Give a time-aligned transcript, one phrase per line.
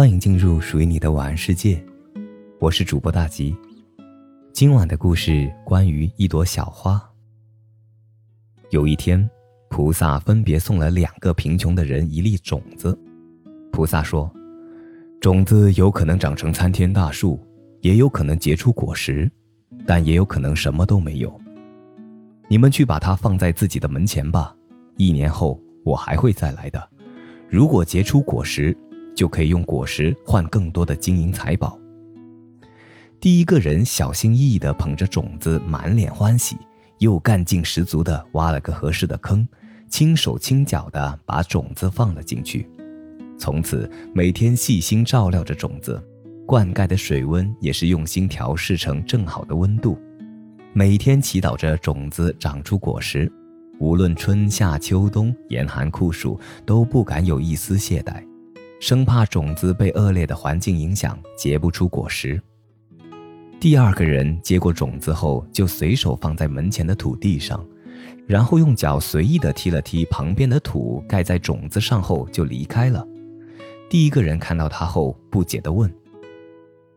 [0.00, 1.78] 欢迎进入属于你的晚安世界，
[2.58, 3.54] 我是主播大吉。
[4.50, 6.98] 今晚的故事关于一朵小花。
[8.70, 9.28] 有一天，
[9.68, 12.98] 菩萨分别送了两个贫穷的人一粒种子。
[13.70, 14.32] 菩萨说
[15.20, 17.38] ：“种子有可能长成参天大树，
[17.82, 19.30] 也有可能结出果实，
[19.86, 21.38] 但也有可能什么都没有。
[22.48, 24.56] 你们去把它放在自己的门前吧。
[24.96, 26.88] 一年后，我还会再来的。
[27.50, 28.74] 如果结出果实，”
[29.20, 31.78] 就可以用果实换更多的金银财宝。
[33.20, 36.56] 第一个人小心翼翼地捧着种子，满脸欢喜，
[37.00, 39.46] 又干劲十足地挖了个合适的坑，
[39.90, 42.66] 轻手轻脚地把种子放了进去。
[43.38, 46.02] 从此每天细心照料着种子，
[46.46, 50.00] 灌溉的水温也是用心调试成正好的温度。
[50.72, 53.30] 每天祈祷着种子长出果实，
[53.80, 58.29] 无论春夏秋冬、严寒酷暑，都不敢有一丝懈怠。
[58.80, 62.40] 生怕种子被恶劣的环境影响，结不出果实。
[63.60, 67.62] 第二个人接过种子后，就随手放在门前的土地上，
[68.26, 73.06] 然后用脚随意的踢了踢旁边的土，盖在种子上后就离开了。
[73.90, 75.92] 第一个人看到他后，不解地问：“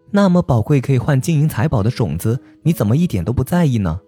[0.10, 4.00] 那么宝贵可以换金银财宝的种子，你怎么一点都不在意呢？”“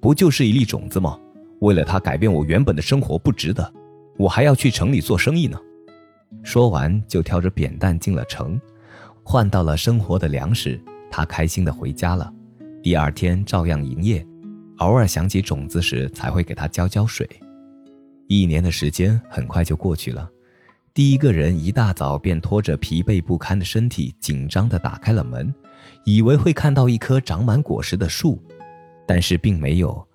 [0.00, 1.18] 不就是一粒种子吗？
[1.60, 3.72] 为了它改变我原本的生活，不值得。
[4.16, 5.58] 我还要去城里做生意呢。”
[6.42, 8.60] 说完，就挑着扁担进了城，
[9.22, 10.80] 换到了生活的粮食。
[11.10, 12.32] 他开心地回家了。
[12.82, 14.24] 第二天照样营业，
[14.78, 17.28] 偶尔想起种子时，才会给它浇浇水。
[18.28, 20.28] 一年的时间很快就过去了。
[20.92, 25.54] 第一个人一大早便拖着疲惫不堪的身体，紧张地打开了门，
[26.04, 28.42] 以为会看到一棵长满果实的树，
[29.06, 30.06] 但是并没有，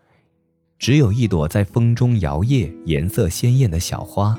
[0.80, 4.38] 只有一朵在风中摇曳、颜色鲜艳的小花。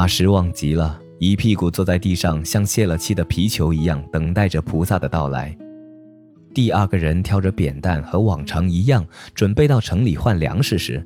[0.00, 5.58] 他失望极了，一屁股坐在地上，像泄了气的皮球一样，等待着菩萨的到来。
[6.54, 9.04] 第二个人挑着扁担，和往常一样，
[9.34, 11.04] 准备到城里换粮食时，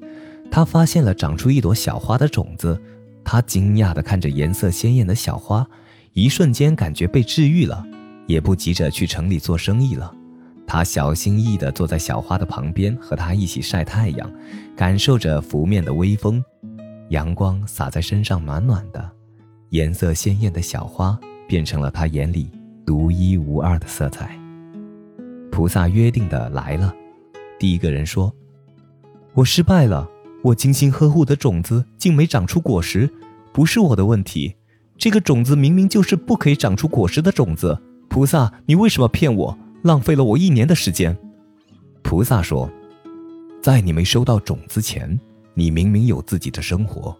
[0.50, 2.78] 他发现了长出一朵小花的种子。
[3.24, 5.66] 他惊讶地看着颜色鲜艳的小花，
[6.12, 7.82] 一瞬间感觉被治愈了，
[8.26, 10.12] 也不急着去城里做生意了。
[10.66, 14.30] 他小心翼翼地坐在小花的旁边，和它一起晒太阳，
[14.76, 16.44] 感受着拂面的微风。
[17.12, 19.10] 阳光洒在身上，暖暖的，
[19.68, 22.50] 颜色鲜艳的小花变成了他眼里
[22.86, 24.34] 独一无二的色彩。
[25.50, 26.94] 菩萨约定的来了，
[27.58, 28.34] 第一个人说
[29.36, 30.08] ：“我失败了，
[30.42, 33.12] 我精心呵护的种子竟没长出果实，
[33.52, 34.56] 不是我的问题。
[34.96, 37.78] 这个种子明明就是不可以长出果实的种子。
[38.08, 41.14] 菩萨，你为什么骗我，浪费了我一年的时间？”
[42.02, 42.70] 菩萨说
[43.60, 45.20] ：“在你没收到种子前。”
[45.54, 47.16] 你明明有自己的生活，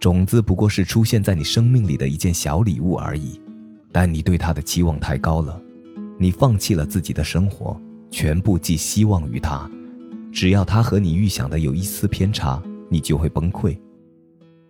[0.00, 3.40] 种子不过是出现在你生命里的一件小礼物而已，
[3.92, 5.60] 但你对它的期望太高了，
[6.18, 7.80] 你放弃了自己的生活，
[8.10, 9.70] 全部寄希望于它，
[10.32, 13.76] 只要他和你预想的有一丝偏差，你就会崩溃。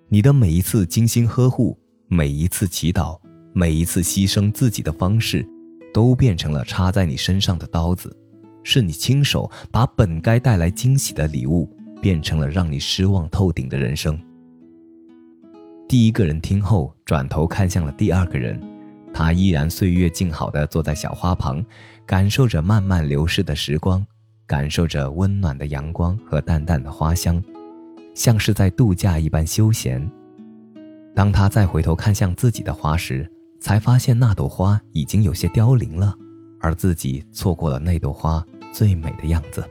[0.09, 1.79] 你的每一次精心呵护，
[2.09, 3.19] 每一次祈祷，
[3.53, 5.47] 每一次牺牲自己的方式，
[5.93, 8.17] 都变成了插在你身上的刀子，
[8.65, 11.69] 是你亲手把本该带来惊喜的礼物。
[12.01, 14.19] 变成了让你失望透顶的人生。
[15.89, 18.61] 第一个人听后，转头看向了第二个人，
[19.13, 21.65] 他依然岁月静好的坐在小花旁，
[22.05, 24.07] 感受着慢慢流逝的时光，
[24.47, 27.43] 感受着温暖的阳光和淡淡的花香，
[28.15, 30.07] 像是在度假一般休闲。
[31.15, 33.27] 当他再回头看向自己的花时，
[33.61, 36.15] 才发现那朵花已经有些凋零了，
[36.61, 39.65] 而自己错过了那朵花最美的样子。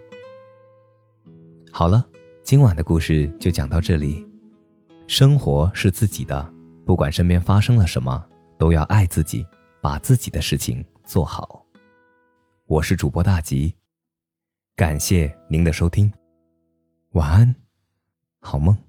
[1.71, 2.03] 好了。
[2.47, 4.25] 今晚的故事就讲到这里。
[5.05, 6.49] 生活是自己的，
[6.85, 8.25] 不管身边发生了什么，
[8.57, 9.45] 都要爱自己，
[9.81, 11.61] 把自己的事情做好。
[12.65, 13.75] 我是主播大吉，
[14.77, 16.09] 感谢您的收听，
[17.11, 17.53] 晚安，
[18.39, 18.86] 好梦。